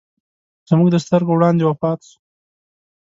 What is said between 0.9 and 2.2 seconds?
د سترګو وړاندې وفات سو.